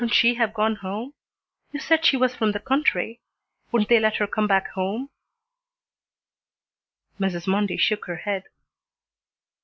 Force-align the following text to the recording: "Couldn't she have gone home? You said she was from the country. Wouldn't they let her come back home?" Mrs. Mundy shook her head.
"Couldn't 0.01 0.15
she 0.15 0.33
have 0.33 0.51
gone 0.51 0.77
home? 0.77 1.13
You 1.71 1.79
said 1.79 2.03
she 2.03 2.17
was 2.17 2.35
from 2.35 2.53
the 2.53 2.59
country. 2.59 3.19
Wouldn't 3.71 3.87
they 3.87 3.99
let 3.99 4.15
her 4.15 4.25
come 4.25 4.47
back 4.47 4.71
home?" 4.71 5.11
Mrs. 7.19 7.45
Mundy 7.45 7.77
shook 7.77 8.05
her 8.05 8.15
head. 8.15 8.45